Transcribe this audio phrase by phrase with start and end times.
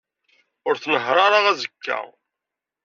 [0.67, 1.99] Ur tnehheṛ ara azekka.